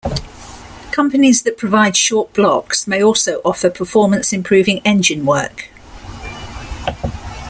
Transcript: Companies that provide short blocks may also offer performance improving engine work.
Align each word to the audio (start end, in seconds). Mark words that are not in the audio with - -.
Companies 0.89 1.43
that 1.43 1.59
provide 1.59 1.95
short 1.95 2.33
blocks 2.33 2.87
may 2.87 3.03
also 3.03 3.39
offer 3.45 3.69
performance 3.69 4.33
improving 4.33 4.79
engine 4.79 5.27
work. 5.27 5.69